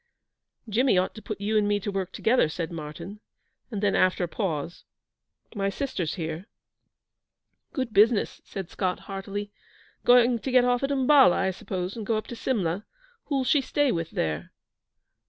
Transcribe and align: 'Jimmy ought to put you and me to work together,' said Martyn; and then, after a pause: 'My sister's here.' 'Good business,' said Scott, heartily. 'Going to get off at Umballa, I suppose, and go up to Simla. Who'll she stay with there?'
'Jimmy 0.67 0.97
ought 0.97 1.13
to 1.13 1.21
put 1.21 1.39
you 1.39 1.59
and 1.59 1.67
me 1.67 1.79
to 1.79 1.91
work 1.91 2.11
together,' 2.11 2.49
said 2.49 2.71
Martyn; 2.71 3.19
and 3.69 3.83
then, 3.83 3.95
after 3.95 4.23
a 4.23 4.27
pause: 4.27 4.83
'My 5.53 5.69
sister's 5.69 6.15
here.' 6.15 6.47
'Good 7.71 7.93
business,' 7.93 8.41
said 8.43 8.71
Scott, 8.71 9.01
heartily. 9.01 9.51
'Going 10.03 10.39
to 10.39 10.51
get 10.51 10.65
off 10.65 10.81
at 10.81 10.89
Umballa, 10.89 11.35
I 11.35 11.51
suppose, 11.51 11.95
and 11.95 12.03
go 12.03 12.17
up 12.17 12.25
to 12.25 12.35
Simla. 12.35 12.83
Who'll 13.25 13.43
she 13.43 13.61
stay 13.61 13.91
with 13.91 14.09
there?' 14.09 14.51